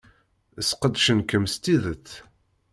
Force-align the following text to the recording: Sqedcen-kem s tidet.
Sqedcen-kem 0.69 1.45
s 1.53 1.55
tidet. 1.63 2.07